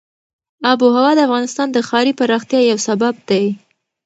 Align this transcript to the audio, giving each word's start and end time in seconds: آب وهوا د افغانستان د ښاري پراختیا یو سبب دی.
آب 0.69 0.79
وهوا 0.83 1.11
د 1.15 1.19
افغانستان 1.27 1.67
د 1.71 1.77
ښاري 1.87 2.13
پراختیا 2.19 2.61
یو 2.71 2.77
سبب 2.87 3.13
دی. 3.29 3.45